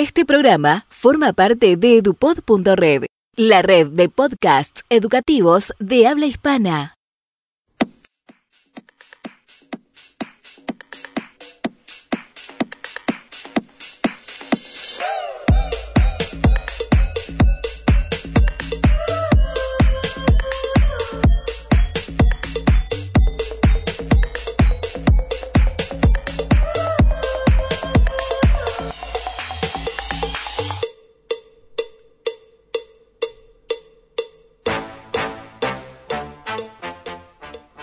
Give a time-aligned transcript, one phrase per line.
[0.00, 3.04] Este programa forma parte de edupod.red,
[3.36, 6.94] la red de podcasts educativos de habla hispana.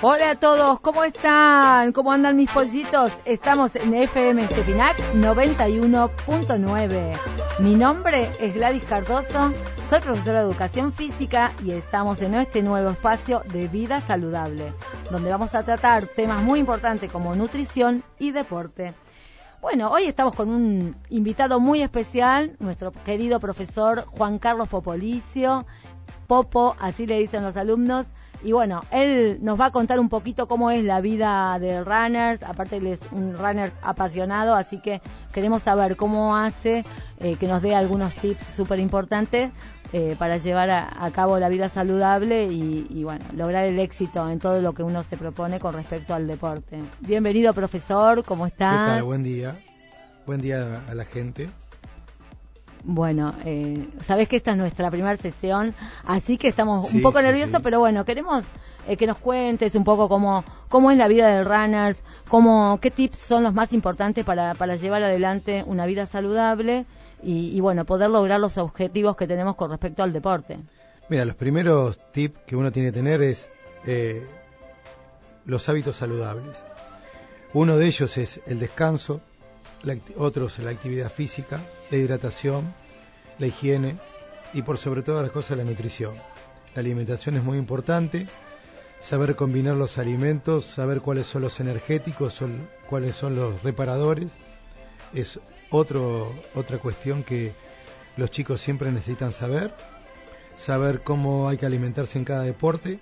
[0.09, 1.91] Hola a todos, ¿cómo están?
[1.91, 3.11] ¿Cómo andan mis pollitos?
[3.25, 7.19] Estamos en FM Estepinac 91.9.
[7.59, 9.51] Mi nombre es Gladys Cardoso,
[9.89, 14.71] soy profesora de Educación Física y estamos en este nuevo espacio de vida saludable,
[15.11, 18.93] donde vamos a tratar temas muy importantes como nutrición y deporte.
[19.59, 25.65] Bueno, hoy estamos con un invitado muy especial, nuestro querido profesor Juan Carlos Popolicio,
[26.27, 28.07] Popo, así le dicen los alumnos,
[28.43, 32.43] y bueno, él nos va a contar un poquito cómo es la vida de runners.
[32.43, 35.01] Aparte, él es un runner apasionado, así que
[35.33, 36.85] queremos saber cómo hace,
[37.19, 39.51] eh, que nos dé algunos tips súper importantes
[39.93, 44.61] eh, para llevar a, cabo la vida saludable y, bueno, lograr el éxito en todo
[44.61, 46.79] lo que uno se propone con respecto al deporte.
[46.99, 48.69] Bienvenido, profesor, ¿cómo está?
[48.69, 49.03] ¿Qué tal?
[49.03, 49.55] Buen día.
[50.25, 51.49] Buen día a la gente.
[52.83, 55.75] Bueno, eh, sabes que esta es nuestra primera sesión,
[56.05, 58.45] así que estamos un poco nerviosos, pero bueno, queremos
[58.87, 62.89] eh, que nos cuentes un poco cómo, cómo es la vida del runners, cómo, qué
[62.89, 66.85] tips son los más importantes para, para llevar adelante una vida saludable
[67.21, 70.59] y, bueno, poder lograr los objetivos que tenemos con respecto al deporte.
[71.09, 73.49] Mira, los primeros tips que uno tiene que tener es
[73.85, 74.25] eh,
[75.45, 76.55] los hábitos saludables.
[77.53, 79.21] Uno de ellos es el descanso,
[80.17, 81.59] otros la actividad física,
[81.91, 82.73] la hidratación,
[83.39, 83.97] la higiene
[84.53, 86.15] y por sobre todas las cosas la nutrición.
[86.75, 88.27] La alimentación es muy importante,
[89.01, 92.39] saber combinar los alimentos, saber cuáles son los energéticos,
[92.89, 94.31] cuáles son los reparadores,
[95.13, 95.39] es
[95.69, 97.53] otro, otra cuestión que
[98.15, 99.73] los chicos siempre necesitan saber,
[100.57, 102.99] saber cómo hay que alimentarse en cada deporte,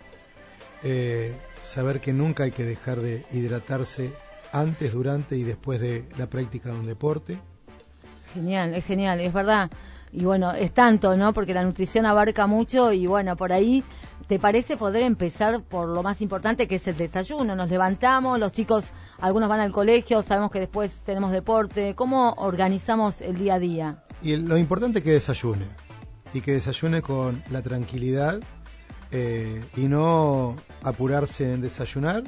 [0.84, 1.34] eh,
[1.64, 4.12] saber que nunca hay que dejar de hidratarse
[4.56, 7.38] antes, durante y después de la práctica de un deporte.
[8.34, 9.70] Genial, es genial, es verdad.
[10.12, 11.34] Y bueno, es tanto, ¿no?
[11.34, 13.84] Porque la nutrición abarca mucho y bueno, por ahí,
[14.28, 17.54] ¿te parece poder empezar por lo más importante que es el desayuno?
[17.56, 18.86] Nos levantamos, los chicos,
[19.20, 21.96] algunos van al colegio, sabemos que después tenemos deporte.
[21.96, 24.04] ¿Cómo organizamos el día a día?
[24.22, 25.66] Y lo importante es que desayune
[26.34, 28.40] y que desayune con la tranquilidad
[29.12, 32.24] eh, y no apurarse en desayunar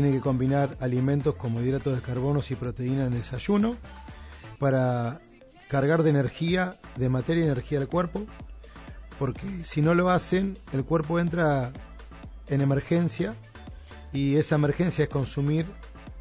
[0.00, 3.76] tiene que combinar alimentos como hidratos de carbono y proteína en desayuno
[4.60, 5.20] para
[5.66, 8.24] cargar de energía, de materia y energía al cuerpo,
[9.18, 11.72] porque si no lo hacen, el cuerpo entra
[12.46, 13.34] en emergencia
[14.12, 15.66] y esa emergencia es consumir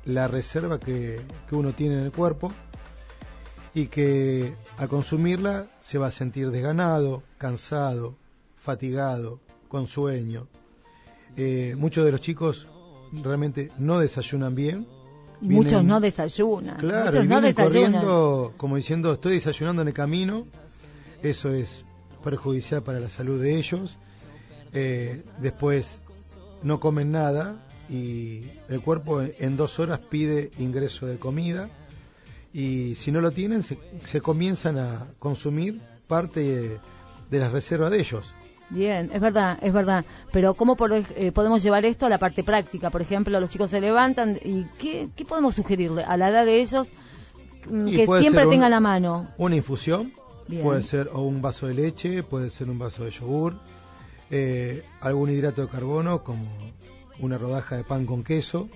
[0.06, 2.52] la reserva que, que uno tiene en el cuerpo
[3.76, 8.16] y que al consumirla se va a sentir desganado, cansado,
[8.56, 10.48] fatigado, con sueño.
[11.36, 12.68] Eh, muchos de los chicos
[13.12, 14.88] realmente no desayunan bien.
[15.42, 16.78] muchos no desayunan.
[16.78, 20.46] Claro, muchos corriendo como diciendo estoy desayunando en el camino.
[21.24, 23.98] Eso es perjudicial para la salud de ellos.
[24.74, 26.02] Eh, después
[26.64, 31.70] no comen nada y el cuerpo en dos horas pide ingreso de comida
[32.54, 36.80] y si no lo tienen se, se comienzan a consumir parte
[37.30, 38.34] de las reservas de ellos.
[38.70, 40.06] Bien, es verdad, es verdad.
[40.32, 40.76] Pero ¿cómo
[41.16, 42.90] eh, podemos llevar esto a la parte práctica?
[42.90, 46.88] Por ejemplo, los chicos se levantan y ¿qué, podemos sugerirle a la edad de ellos
[47.70, 49.28] mm, que siempre tengan a mano?
[49.38, 50.12] Una infusión,
[50.62, 53.56] puede ser o un vaso de leche, puede ser un vaso de yogur,
[54.30, 56.46] eh, algún hidrato de carbono como
[57.20, 58.70] una rodaja de pan con queso,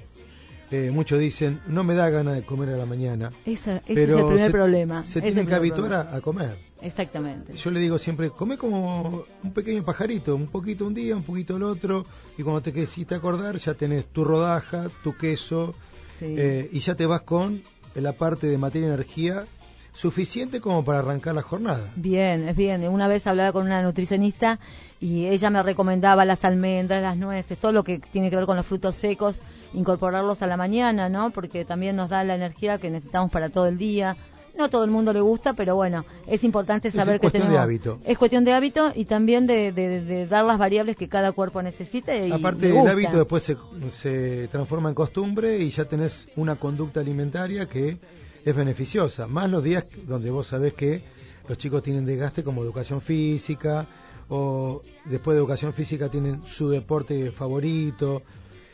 [0.72, 3.30] eh, muchos dicen, no me da ganas de comer a la mañana.
[3.46, 5.04] ese es el primer problema.
[5.06, 6.56] Se tiene que habituar a, comer.
[6.82, 7.54] Exactamente.
[7.54, 11.58] Yo le digo siempre, come como un pequeño pajarito, un poquito un día, un poquito
[11.58, 12.06] el otro,
[12.38, 15.76] y cuando te quisiste acordar ya tenés tu rodaja, tu queso,
[16.22, 17.62] eh, y ya te vas con
[17.96, 19.46] la parte de materia y energía
[19.94, 21.92] suficiente como para arrancar la jornada.
[21.96, 22.88] Bien, es bien.
[22.88, 24.60] Una vez hablaba con una nutricionista
[25.00, 28.58] y ella me recomendaba las almendras, las nueces, todo lo que tiene que ver con
[28.58, 29.42] los frutos secos,
[29.74, 31.32] incorporarlos a la mañana, ¿no?
[31.32, 34.16] Porque también nos da la energía que necesitamos para todo el día.
[34.58, 37.54] No a todo el mundo le gusta, pero bueno, es importante saber que tenemos.
[37.54, 38.00] Es cuestión de hábito.
[38.04, 42.14] Es cuestión de hábito y también de, dar las variables que cada cuerpo necesita.
[42.16, 43.56] Y Aparte, el hábito después se,
[43.94, 47.98] se transforma en costumbre y ya tenés una conducta alimentaria que
[48.46, 51.02] es beneficiosa, más los días donde vos sabés que
[51.48, 53.88] los chicos tienen desgaste como educación física
[54.30, 58.22] o después de educación física tienen su deporte favorito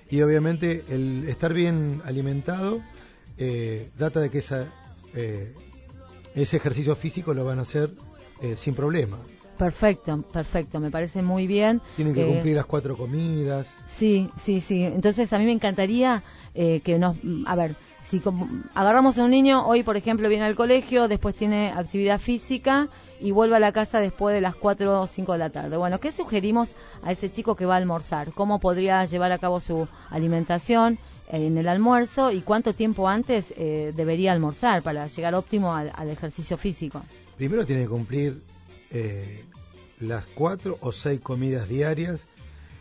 [0.09, 2.81] y obviamente el estar bien alimentado
[3.37, 4.67] eh, data de que esa,
[5.15, 5.51] eh,
[6.35, 7.91] ese ejercicio físico lo van a hacer
[8.41, 9.17] eh, sin problema.
[9.57, 11.81] Perfecto, perfecto, me parece muy bien.
[11.95, 13.67] Tienen que Eh, cumplir las cuatro comidas.
[13.97, 14.83] Sí, sí, sí.
[14.83, 16.21] Entonces a mí me encantaría
[16.53, 17.17] eh, que nos,
[17.47, 17.75] a ver,
[18.09, 18.21] si
[18.73, 22.87] agarramos a un niño, hoy por ejemplo viene al colegio, después tiene actividad física
[23.19, 25.75] y vuelve a la casa después de las 4 o 5 de la tarde.
[25.75, 26.73] Bueno, ¿qué sugerimos
[27.03, 28.31] a ese chico que va a almorzar?
[28.31, 30.97] ¿Cómo podría llevar a cabo su alimentación
[31.29, 36.57] en el almuerzo y cuánto tiempo antes eh, debería almorzar para llegar óptimo al, ejercicio
[36.57, 37.01] físico?
[37.35, 38.41] Primero tiene que cumplir
[38.91, 39.43] eh,
[39.99, 42.25] las cuatro o seis comidas diarias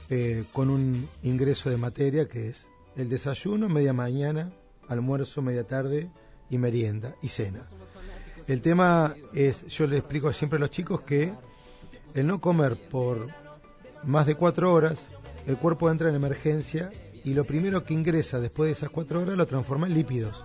[0.08, 4.50] eh, con un ingreso de materia que es el desayuno, media mañana,
[4.88, 6.10] almuerzo, media tarde
[6.50, 7.62] y merienda y cena.
[8.46, 11.32] El tema es, yo le explico siempre a los chicos que
[12.14, 13.28] el no comer por
[14.04, 15.06] más de cuatro horas,
[15.46, 16.90] el cuerpo entra en emergencia
[17.24, 20.44] y lo primero que ingresa después de esas cuatro horas lo transforma en lípidos.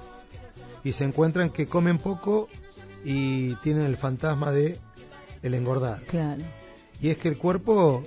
[0.84, 2.50] Y se encuentran que comen poco
[3.06, 4.80] y tienen el fantasma de
[5.44, 6.02] el engordar.
[6.04, 6.44] Claro.
[7.00, 8.04] Y es que el cuerpo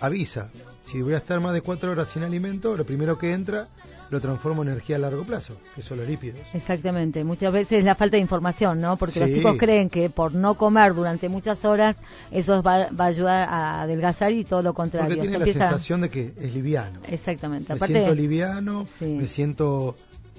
[0.00, 0.50] avisa,
[0.84, 3.68] si voy a estar más de cuatro horas sin alimento, lo primero que entra
[4.10, 6.40] lo transformo en energía a largo plazo, que son los lípidos.
[6.54, 8.96] Exactamente, muchas veces la falta de información, ¿no?
[8.96, 11.96] Porque los chicos creen que por no comer durante muchas horas
[12.30, 15.08] eso va, va a ayudar a adelgazar y todo lo contrario.
[15.08, 17.00] Porque tiene la empieza- sensación de que es liviano.
[17.08, 19.04] Exactamente, Me aparte siento liviano, Sí.
[19.04, 19.94] me siento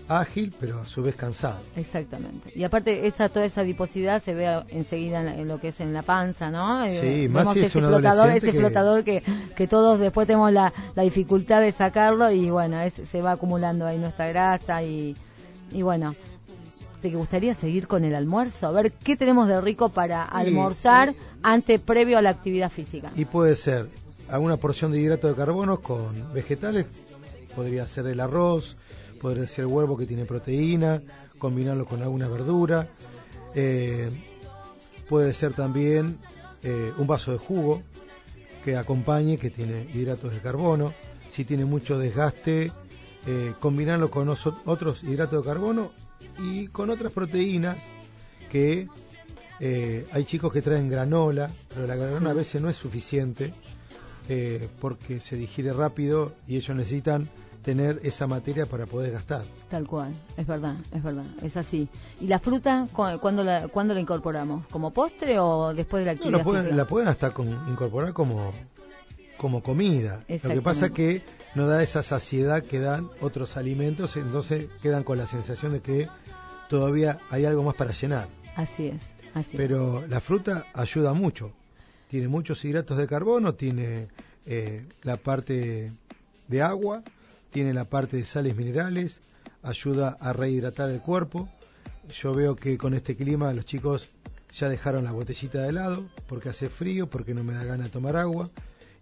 [0.10, 1.60] ágil, pero a su vez cansado.
[1.78, 2.52] Exactamente.
[2.56, 5.80] Y aparte esa toda esa adiposidad se ve enseguida en, la- en lo que es
[5.80, 6.84] en la panza, ¿no?
[6.84, 9.24] Eh, Sí, más vemos si es ese un flotador, ese que- flotador que,
[9.56, 13.86] que todos después tenemos la, la dificultad de sacarlo y bueno, es- se va acumulando
[13.86, 15.16] ahí nuestra grasa y,
[15.72, 16.16] y bueno.
[17.02, 18.68] ¿Te gustaría seguir con el almuerzo?
[18.68, 21.14] A ver, ¿qué tenemos de rico para almorzar
[21.44, 23.10] antes, previo a la actividad física?
[23.16, 23.88] Y puede ser
[24.30, 26.88] alguna porción de hidrato de carbono con vegetales,
[27.56, 28.76] podría ser el arroz,
[29.20, 31.02] podría ser huevo que tiene proteína,
[31.38, 32.90] combinarlo con alguna verdura.
[33.54, 34.10] Eh,
[35.08, 36.18] puede ser también
[36.64, 37.82] eh, un vaso de jugo
[38.64, 40.94] que acompañe, que tiene hidratos de carbono.
[41.32, 42.72] Si tiene mucho desgaste,
[43.28, 45.92] eh, combinarlo con otros hidratos de carbono
[46.40, 47.84] y con otras proteínas
[48.50, 48.88] que
[49.60, 53.54] eh, hay chicos que traen granola, pero la granola a veces no es suficiente
[54.30, 57.30] eh, porque se digiere rápido y ellos necesitan
[57.70, 59.44] tener esa materia para poder gastar.
[59.70, 61.88] Tal cual, es verdad, es verdad, es así.
[62.20, 64.66] ¿Y la fruta, cu- cuándo la, cuándo la incorporamos?
[64.68, 68.52] ¿Como postre o después de la No, actividad pueden- la pueden hasta con- incorporar como,
[69.38, 70.24] como comida.
[70.28, 71.22] Lo que pasa que
[71.54, 76.08] no da esa saciedad que dan otros alimentos, entonces quedan con la sensación de que
[76.70, 78.28] todavía hay algo más para llenar.
[78.56, 79.02] Así es,
[79.36, 79.58] así es.
[79.58, 81.52] Pero la fruta ayuda mucho.
[82.08, 84.08] Tiene muchos hidratos de carbono, tiene
[84.48, 85.92] eh, la parte
[86.48, 87.04] de agua,
[87.52, 89.20] tiene la parte de sales minerales,
[89.64, 91.50] ayuda a rehidratar el cuerpo.
[92.22, 94.10] Yo veo que con este clima los chicos
[94.54, 98.16] ya dejaron la botellita de helado porque hace frío, porque no me da gana tomar
[98.16, 98.50] agua.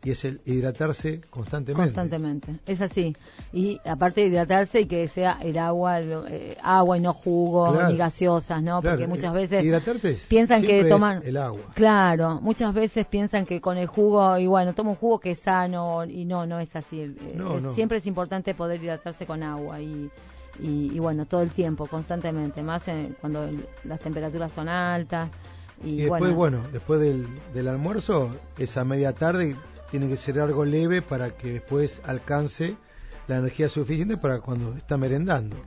[0.04, 1.84] Y es el hidratarse constantemente.
[1.84, 3.16] Constantemente, es así.
[3.52, 7.74] Y aparte de hidratarse y que sea el agua, lo- eh, agua y no jugo
[7.74, 7.90] Claro.
[7.90, 8.82] ni gaseosas, ¿no?
[8.82, 11.62] Porque muchas eh, veces hidratarte piensan que toman el agua.
[11.74, 15.40] Claro, muchas veces piensan que con el jugo, y bueno, tomo un jugo que es
[15.40, 17.02] sano, y no, no es así.
[17.02, 17.74] Eh, No, es- no.
[17.74, 20.12] Siempre es importante poder hidratarse con agua y,
[20.62, 25.30] y, y bueno, todo el tiempo, constantemente, más en- cuando el- las temperaturas son altas.
[25.84, 29.56] Y, Y después, bueno, bueno, después del, del almuerzo, esa media tarde
[29.92, 32.76] tiene que ser algo leve para que después alcance
[33.28, 35.58] la energía suficiente para cuando está merendando.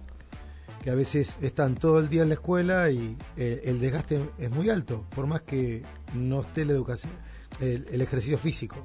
[0.83, 4.51] Que a veces están todo el día en la escuela y eh, el desgaste es
[4.51, 5.83] muy alto, por más que
[6.15, 7.13] no esté la educación,
[7.61, 8.77] el, el ejercicio físico.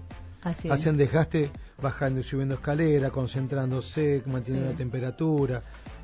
[0.43, 0.69] así.
[0.69, 1.51] Hacen desgaste
[1.81, 4.73] bajando y subiendo escalera, concentrándose, manteniendo Sí.
[4.73, 5.61] la temperatura,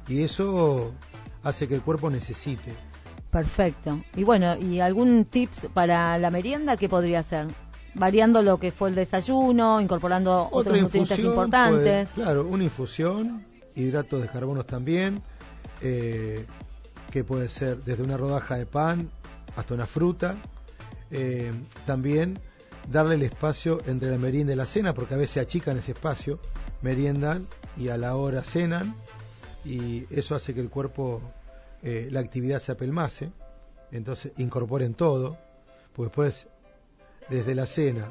[0.07, 0.93] y eso
[1.43, 2.71] hace que el cuerpo necesite.
[3.29, 3.99] Perfecto.
[4.15, 7.47] Y bueno, ¿y algún tips para la merienda qué podría ser?
[7.93, 12.09] Variando lo que fue el desayuno, incorporando otros nutrientes importantes.
[12.09, 13.43] puede- claro, una infusión,
[13.75, 15.21] hidratos de carbono también,
[15.81, 16.45] eh,
[17.11, 19.09] que puede ser desde una rodaja de pan
[19.55, 20.35] hasta una fruta.
[21.11, 21.51] Eh,
[21.85, 22.39] también
[22.89, 26.39] darle el espacio entre la merienda y la cena, porque a veces achican ese espacio,
[26.81, 27.45] meriendan
[27.75, 28.95] y a la hora cenan,
[29.65, 31.21] y eso hace que el cuerpo,
[31.83, 33.31] eh, la actividad se apelmace,
[33.91, 35.37] entonces incorporen todo,
[35.93, 36.47] pues después,
[37.29, 38.07] desde la cena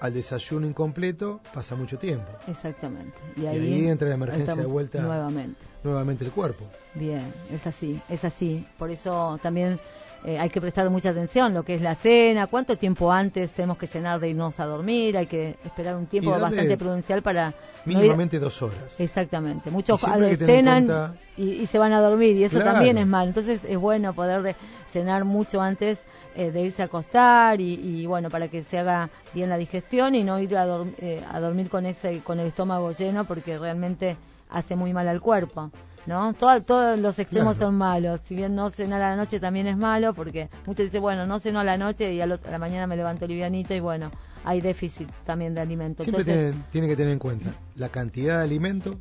[0.00, 2.30] al desayuno incompleto pasa mucho tiempo.
[2.48, 3.16] Exactamente.
[3.36, 5.60] Y ahí, entra la emergencia de vuelta nuevamente.
[5.82, 6.64] nuevamente el cuerpo.
[6.94, 8.66] Bien, es así, es así.
[8.78, 9.78] Por eso también
[10.24, 13.78] eh, hay que prestar mucha atención lo que es la cena, cuánto tiempo antes tenemos
[13.78, 17.54] que cenar de irnos a dormir, hay que esperar un tiempo bastante prudencial para...
[17.84, 18.98] Mínimamente dos horas.
[18.98, 20.00] Exactamente, muchos
[20.38, 24.56] cenan y, se van a dormir y eso también es mal, entonces es bueno poder
[24.92, 25.98] cenar mucho antes
[26.36, 30.22] eh, de irse a acostar y, bueno, para que se haga bien la digestión y
[30.22, 30.66] no ir a,
[30.98, 34.16] eh, a dormir con, ese, con el estómago lleno porque realmente
[34.50, 35.70] hace muy mal al cuerpo.
[36.06, 36.32] ¿no?
[36.34, 38.20] todos los extremos son malos.
[38.24, 41.40] Si bien no cenar a la noche también es malo, porque muchos dicen, bueno, no
[41.40, 44.10] ceno a la noche y a, la mañana me levanto livianito y bueno,
[44.44, 46.04] hay déficit también de alimento.
[46.04, 46.24] Siempre
[46.70, 48.98] tiene, que tener en cuenta la cantidad de alimento,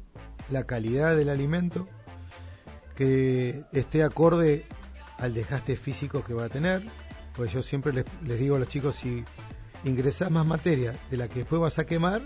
[0.49, 1.87] la calidad del alimento,
[2.95, 4.65] que esté acorde
[5.19, 6.81] al desgaste físico que va a tener,
[7.35, 8.05] pues yo siempre les,
[8.39, 9.23] digo a los chicos, si
[9.83, 12.21] ingresas más materia de la que después vas a quemar,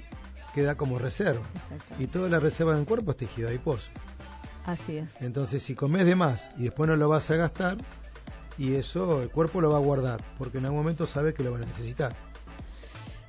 [0.54, 1.46] queda como reserva.
[1.98, 3.90] Y toda la reserva del cuerpo es tejido adiposo.
[4.66, 5.10] Así es.
[5.20, 7.78] Entonces, si comes de más y después no lo vas a gastar,
[8.58, 11.52] y eso el cuerpo lo va a guardar, porque en algún momento sabe que lo
[11.52, 12.16] va a necesitar.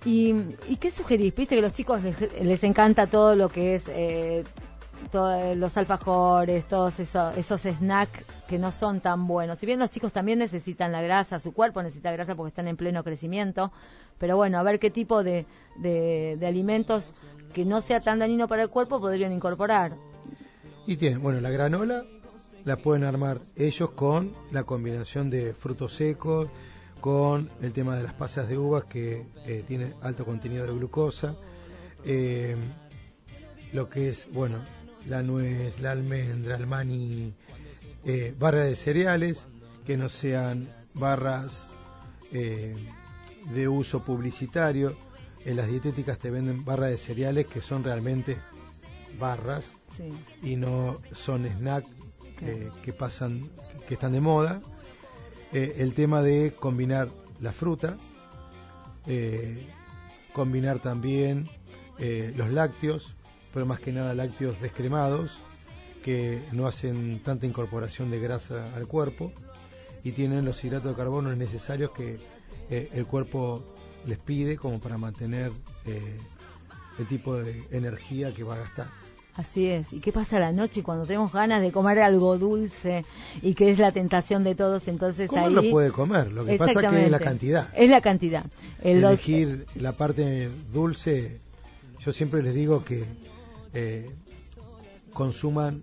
[0.05, 0.35] ¿Y,
[0.81, 1.35] qué sugerís?
[1.35, 4.45] Viste que a los chicos les, encanta todo lo que es eh,
[5.57, 9.61] los alfajores, todos esos, esos snacks que no son tan buenos.
[9.61, 12.77] Si bien los chicos también necesitan la grasa, su cuerpo necesita grasa porque están en
[12.77, 13.71] pleno crecimiento,
[14.19, 15.47] pero bueno, a ver qué tipo de,
[16.45, 17.13] alimentos
[17.55, 19.95] que no sea tan dañino para el cuerpo podrían incorporar.
[20.85, 22.05] Y tienen, bueno, la granola
[22.65, 26.49] la pueden armar ellos con la combinación de frutos secos,
[27.01, 31.37] con el tema de las pasas de uvas que eh, tienen alto contenido de glucosa,
[32.05, 32.57] eh,
[33.73, 34.59] lo que es, bueno,
[35.07, 37.33] la nuez, la almendra, el maní,
[38.05, 39.45] eh, barras de cereales,
[39.87, 41.71] que no sean barras
[42.33, 42.75] eh,
[43.53, 44.97] de uso publicitario.
[45.45, 48.39] En las dietéticas te venden barras de cereales que son realmente
[49.19, 49.73] barras
[50.43, 51.89] y no son snacks
[52.43, 53.51] eh, que pasan,
[53.87, 54.61] que están de moda.
[55.53, 57.09] el tema de combinar
[57.41, 57.97] la fruta,
[60.33, 61.49] combinar también
[62.37, 63.15] los lácteos,
[63.53, 65.43] pero más que nada lácteos descremados,
[66.03, 69.33] que no hacen tanta incorporación de grasa al cuerpo
[70.05, 72.19] y tienen los hidratos de carbono necesarios que
[72.71, 73.63] eh, el cuerpo
[74.07, 75.53] les pide como para mantener
[75.87, 76.19] eh,
[76.99, 78.87] el tipo de energía que va a gastar.
[79.37, 79.93] Así es.
[79.93, 83.05] ¿Y qué pasa a la noche cuando tenemos ganas de comer algo dulce
[83.43, 84.89] y que es la tentación de todos?
[84.89, 85.53] Entonces ¿Cómo ahí...
[85.53, 86.33] lo puede comer?
[86.33, 87.69] Lo que pasa es que es la cantidad.
[87.75, 88.45] Es la cantidad.
[88.83, 91.39] Elegir la parte dulce,
[92.01, 93.05] yo siempre les digo que
[93.73, 94.11] eh,
[95.13, 95.81] consuman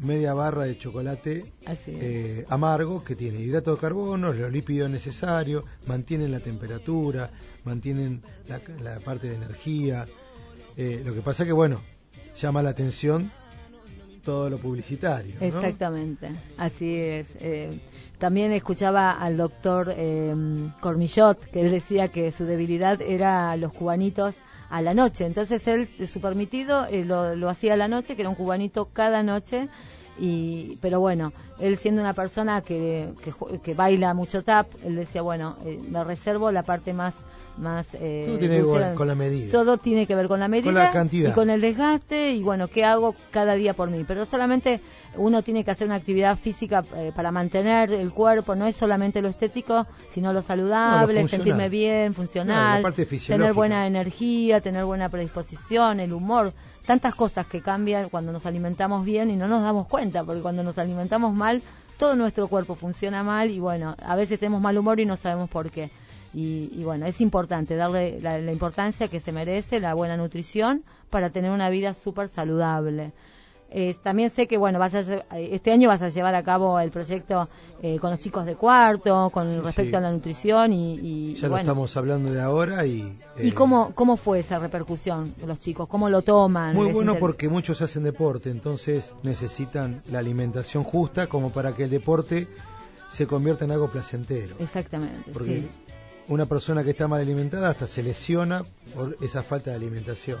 [0.00, 1.44] media barra de chocolate
[1.86, 7.30] eh, amargo que tiene hidrato de carbono, los lípidos necesarios, mantienen la temperatura,
[7.64, 10.06] mantienen la, parte de energía.
[10.76, 11.80] Eh, lo que pasa que, bueno,
[12.36, 13.30] llama la atención
[14.24, 15.34] todo lo publicitario.
[15.40, 17.30] Exactamente, así es.
[18.18, 19.94] también escuchaba al doctor
[20.80, 24.36] Cormillot, que él decía que su debilidad era los cubanitos
[24.70, 25.26] a la noche.
[25.26, 28.34] Entonces él, de su permitido, eh, lo, lo hacía a la noche, que era un
[28.34, 29.68] cubanito cada noche.
[30.18, 33.12] Y, pero bueno, él siendo una persona que,
[33.62, 37.14] que, baila mucho tap, él decía, bueno, eh, me reservo la parte más
[37.58, 39.52] más eh, todo tiene que ver con la medida.
[39.52, 41.30] todo tiene que ver con la medida con la cantidad.
[41.30, 44.04] y con el desgaste y bueno qué hago cada día por mí.
[44.06, 44.80] Pero solamente
[45.16, 48.54] uno tiene que hacer una actividad física eh, para mantener el cuerpo.
[48.54, 52.84] No es solamente lo estético sino lo saludable sentirme bien funcional
[53.26, 56.52] tener buena energía tener buena predisposición el humor.
[56.86, 60.62] Tantas cosas que cambian cuando nos alimentamos bien y no nos damos cuenta porque cuando
[60.62, 61.62] nos alimentamos mal
[61.96, 65.48] todo nuestro cuerpo funciona mal y bueno a veces tenemos mal humor y no sabemos
[65.48, 65.90] por qué
[66.34, 71.52] y, bueno, es importante darle la, importancia que se merece, la buena nutrición, para tener
[71.52, 73.12] una vida súper saludable.
[74.02, 75.00] también sé que bueno vas a
[75.36, 77.48] este año vas a llevar a cabo el proyecto
[77.82, 81.96] eh, con los chicos de cuarto con respecto a la nutrición y, ya lo estamos
[81.96, 86.08] hablando de ahora y y eh, cómo cómo fue esa repercusión de los chicos cómo
[86.08, 91.74] lo toman muy bueno porque muchos hacen deporte entonces necesitan la alimentación justa como para
[91.74, 92.46] que el deporte
[93.14, 94.56] se convierta en algo placentero.
[94.58, 95.68] Exactamente porque
[96.28, 98.64] una persona que está mal alimentada hasta se lesiona
[98.94, 100.38] por esa falta de alimentación.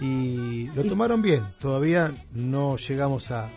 [0.00, 3.50] Y lo tomaron bien, todavía no llegamos a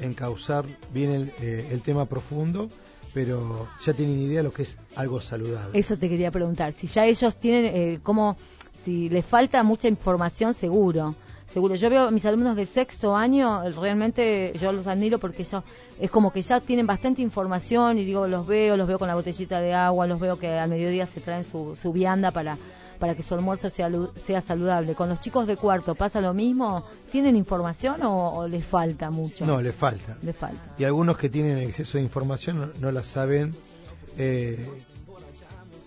[0.00, 2.70] encauzar bien el, eh, tema profundo,
[3.12, 5.78] pero ya tienen idea de lo que es algo saludable.
[5.78, 8.36] Eso te quería preguntar, si ya ellos tienen eh, como,
[8.84, 11.14] si les falta mucha información seguro,
[11.52, 11.74] seguro.
[11.74, 15.62] Yo veo a mis alumnos de sexto año, realmente yo los admiro porque ellos
[16.00, 19.14] es como que ya tienen bastante información y digo, los veo, los veo con la
[19.14, 22.56] botellita de agua, los veo que al mediodía se traen su, su vianda para,
[22.98, 23.90] para que su almuerzo sea,
[24.24, 24.94] sea saludable.
[24.94, 26.84] ¿Con los chicos de cuarto pasa lo mismo?
[27.10, 29.44] ¿Tienen información o, les falta mucho?
[29.44, 30.16] No, les falta.
[30.22, 30.74] Les falta.
[30.78, 33.54] Y algunos que tienen exceso de información no, la saben
[34.18, 34.66] eh,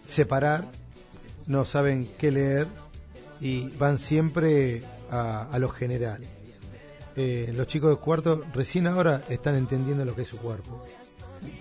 [0.07, 0.65] separar,
[1.47, 2.67] no saben qué leer
[3.41, 6.21] y van siempre a, lo general.
[7.15, 10.83] Eh, los chicos de cuarto recién ahora están entendiendo lo que es su cuerpo,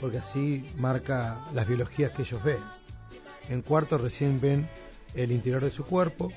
[0.01, 2.59] porque así marca las biologías que ellos ven.
[3.49, 4.69] En cuarto recién ven
[5.15, 6.33] el interior de su cuerpo.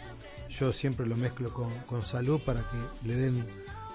[0.50, 3.46] Yo siempre lo mezclo con, salud para que le den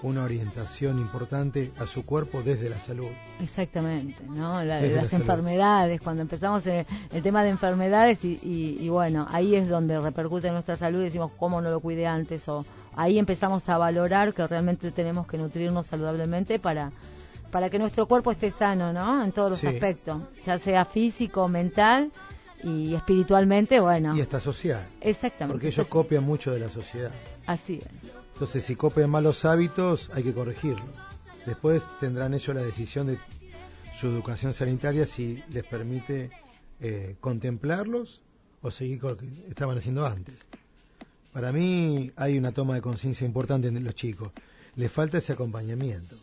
[0.03, 3.07] una orientación importante a su cuerpo desde la salud.
[3.41, 4.63] Exactamente, ¿no?
[4.63, 6.85] las enfermedades, cuando empezamos el,
[7.21, 11.61] tema de enfermedades y, bueno, ahí es donde repercute en nuestra salud y decimos cómo
[11.61, 16.59] no lo cuidé antes o ahí empezamos a valorar que realmente tenemos que nutrirnos saludablemente
[16.59, 16.91] para
[17.51, 19.23] para que nuestro cuerpo esté sano, ¿no?
[19.23, 22.11] En todos los aspectos, ya sea físico, mental
[22.63, 24.17] y espiritualmente, bueno.
[24.17, 24.87] Y hasta social.
[24.99, 25.53] Exactamente.
[25.53, 27.11] Porque ellos copian mucho de la sociedad.
[27.45, 28.22] Así es.
[28.33, 30.85] Entonces, si copian malos hábitos, hay que corregirlo.
[31.45, 33.17] Después tendrán ellos la decisión de
[33.95, 36.31] su educación sanitaria si les permite
[36.79, 38.21] eh, contemplarlos
[38.61, 40.35] o seguir con lo que estaban haciendo antes.
[41.31, 44.31] Para mí hay una toma de conciencia importante en los chicos.
[44.75, 46.15] Les falta ese acompañamiento.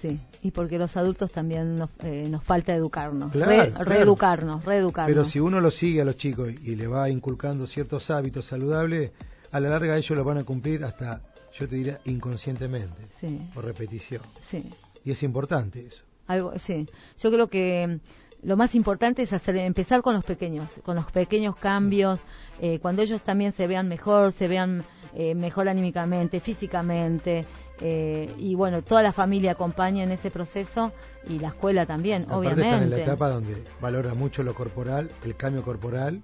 [0.00, 5.12] Sí, y porque los adultos también nos, eh, nos falta educarnos, reeducarnos, reeducarnos.
[5.12, 9.10] Pero si uno lo sigue a los chicos y le va inculcando ciertos hábitos saludables,
[9.50, 11.20] a la larga ellos lo van a cumplir hasta,
[11.58, 13.08] yo te diría, inconscientemente,
[13.54, 14.22] por repetición.
[14.48, 14.64] Sí.
[15.04, 16.04] Y es importante eso.
[16.26, 16.86] Algo, sí.
[17.18, 18.00] Yo creo que
[18.42, 22.20] lo más importante es hacer empezar con los pequeños, con los pequeños cambios,
[22.60, 27.44] eh, cuando ellos también se vean mejor, se vean eh, mejor anímicamente, físicamente,
[27.80, 30.92] eh, y bueno, toda la familia acompaña en ese proceso
[31.28, 32.66] y la escuela también, obviamente.
[32.66, 36.22] Están en la etapa donde valora mucho lo corporal, el cambio corporal,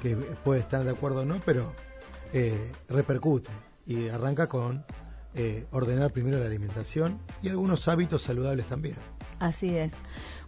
[0.00, 1.72] que puede estar de acuerdo o no, pero
[2.32, 3.50] eh, repercute
[3.86, 4.84] y arranca con
[5.34, 8.96] eh, ordenar primero la alimentación y algunos hábitos saludables también.
[9.38, 9.92] Así es.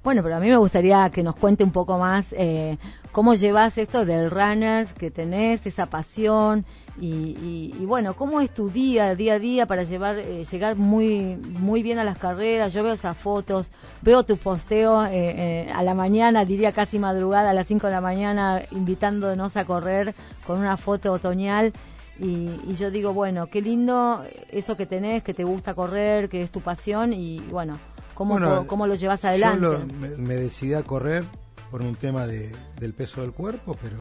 [0.02, 2.78] Bueno, pero a mí me gustaría que nos cuente un poco más eh,
[3.10, 6.64] cómo llevas esto del runners que tenés, esa pasión
[7.00, 11.82] y, bueno, cómo es tu día, día a día para llevar, eh, llegar muy, muy
[11.82, 12.72] bien a las carreras.
[12.72, 13.70] Yo veo esas fotos,
[14.02, 18.00] veo tu posteo eh, a la mañana, diría casi madrugada, a las 5 de la
[18.00, 20.14] mañana, invitándonos a correr
[20.46, 21.72] con una foto otoñal.
[22.18, 26.42] Y, y, yo digo, bueno, qué lindo eso que tenés, que te gusta correr, que
[26.42, 27.78] es tu pasión y bueno,
[28.18, 29.64] ¿Cómo, lo llevas adelante?
[29.64, 31.24] Yo me, decidí a correr
[31.70, 32.50] por un tema de,
[32.80, 33.98] del peso del cuerpo, pero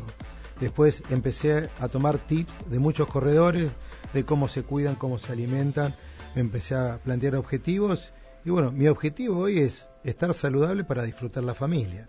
[0.59, 3.69] después empecé a tomar tips de muchos corredores,
[4.13, 5.93] de cómo se cuidan, cómo se alimentan,
[6.33, 8.11] me empecé a plantear objetivos
[8.43, 12.07] y bueno, mi objetivo hoy es estar saludable para disfrutar la familia.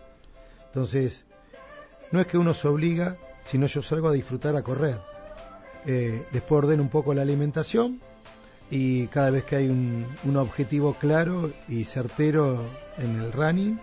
[0.67, 1.27] Entonces,
[2.11, 4.99] no es que uno se obliga, sino yo salgo a disfrutar a correr.
[5.85, 8.01] Eh, después ordeno un poco la alimentación,
[8.71, 12.65] y cada vez que hay un, objetivo claro y certero
[12.99, 13.79] en el running,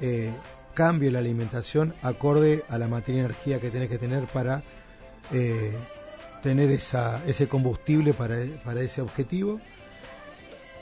[0.00, 0.32] eh,
[0.74, 4.62] cambio la alimentación acorde a la materia energía que tenés que tener para
[5.32, 5.72] eh,
[6.42, 9.60] tener esa, ese combustible para, para ese objetivo.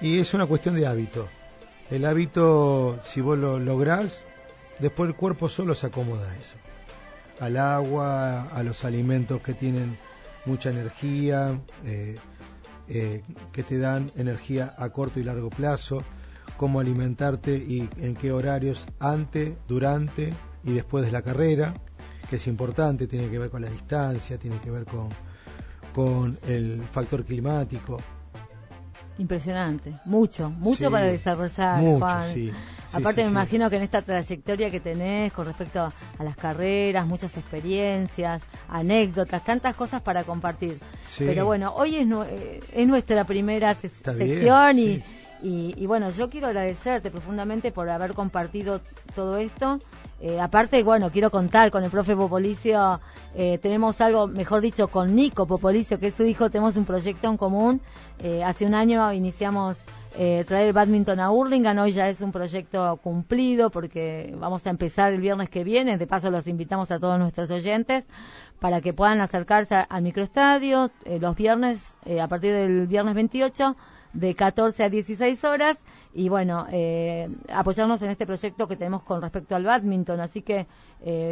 [0.01, 1.29] Y es una cuestión de hábito.
[1.91, 4.25] El hábito, si vos lo lográs,
[4.79, 6.57] después el cuerpo solo se acomoda a eso.
[7.41, 9.97] Al agua, a los alimentos que tienen
[10.45, 11.59] mucha energía.
[11.85, 12.17] Eh,
[12.89, 16.03] eh, que te dan energía a corto y largo plazo,
[16.57, 20.33] cómo alimentarte y en qué horarios, antes, durante
[20.65, 21.75] y después de la carrera,
[22.29, 25.09] que es importante, tiene que ver con la distancia, tiene que ver con,
[25.95, 27.99] con el factor climático.
[29.19, 32.53] Impresionante, mucho, mucho para desarrollar, Juan.
[32.95, 37.37] Aparte me imagino que en esta trayectoria que tenés con respecto a las carreras, muchas
[37.37, 40.79] experiencias, anécdotas, tantas cosas para compartir.
[41.19, 45.03] Pero bueno, hoy es, eh, es nuestra primera sección y,
[45.43, 48.81] y, bueno, yo quiero agradecerte profundamente por haber compartido
[49.15, 49.79] todo esto.
[50.21, 53.01] Eh, aparte, bueno, quiero contar con el profe Popolicio,
[53.35, 57.29] eh, tenemos algo, mejor dicho, con Nico Popolicio, que es su hijo, tenemos un proyecto
[57.29, 57.81] en común.
[58.45, 59.77] hace un año iniciamos
[60.17, 61.79] eh, traer badminton a Hurlingham.
[61.79, 65.99] Hoy ya es un proyecto cumplido porque vamos a empezar el viernes que viene.
[65.99, 68.05] De paso los invitamos a todos nuestros oyentes
[68.61, 73.77] para que puedan acercarse al microestadio eh, los viernes, eh, a partir del viernes 28,
[74.13, 75.79] de 14 a 16 horas.
[76.13, 80.21] Y bueno, eh, apoyarnos en este proyecto que tenemos con respecto al badminton.
[80.21, 80.67] Así que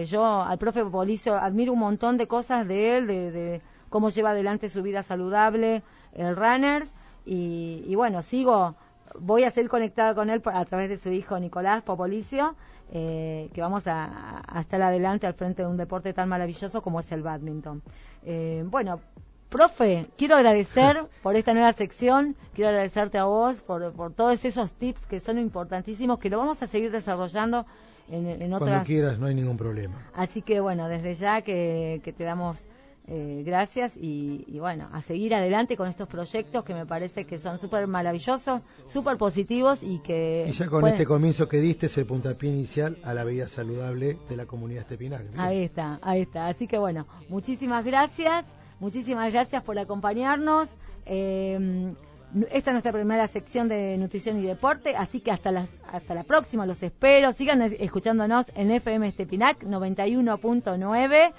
[0.07, 4.31] yo al profe Policio admiro un montón de cosas de él, de, de cómo lleva
[4.31, 5.83] adelante su vida saludable,
[6.15, 6.93] el runners
[7.25, 8.75] y, bueno, sigo,
[9.19, 12.57] voy a ser conectada con él a través de su hijo Nicolás Popolicio,
[12.93, 17.01] eh, que vamos a, a estar adelante al frente de un deporte tan maravilloso como
[17.01, 17.83] es el badminton.
[18.25, 19.01] Eh, bueno,
[19.49, 24.73] profe, quiero agradecer por esta nueva sección, quiero agradecerte a vos por, por todos esos
[24.73, 27.67] tips que son importantísimos, que lo vamos a seguir desarrollando
[28.09, 28.71] en, en otras...
[28.71, 29.95] Cuando quieras, no hay ningún problema.
[30.15, 32.65] Así que bueno, desde ya que, que te damos
[33.15, 37.39] eh, gracias y, y, bueno, a seguir adelante con estos proyectos que me parece que
[37.39, 40.47] son súper maravillosos, súper positivos y que...
[40.49, 43.49] Y ya con pueden- este comienzo que diste es el puntapié inicial a la vida
[43.51, 45.27] saludable de la comunidad estepinac.
[45.37, 46.49] Ahí está, ahí está.
[46.49, 48.47] Así que bueno, muchísimas gracias,
[48.81, 50.69] muchísimas gracias por acompañarnos.
[51.05, 51.93] Eh,
[52.51, 56.23] esta es nuestra primera sección de nutrición y deporte, así que hasta la, hasta la
[56.25, 57.31] próxima, los espero.
[57.35, 61.33] Sigan es- escuchándonos en FM Estepinac 91.9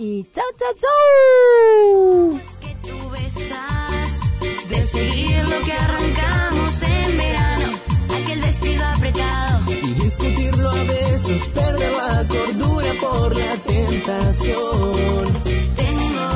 [0.00, 2.40] y chau, chau, chau.
[2.60, 4.10] que tú besas
[4.70, 7.72] de seguir lo que arrancamos en verano,
[8.22, 9.72] aquel vestido apretado.
[9.72, 15.26] y discutirlo a besos, perder la cordura por la tentación.
[15.74, 16.28] Tengo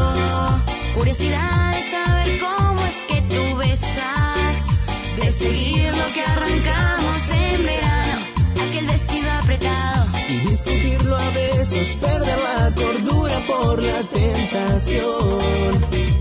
[0.97, 4.57] curiosidad de saber cómo es que tú besas
[5.21, 8.23] de seguir lo que arrancamos en verano,
[8.69, 10.07] aquel vestido apretado.
[10.29, 13.22] Y discutirlo a besos, perder la cordura
[13.63, 16.12] por la tentación.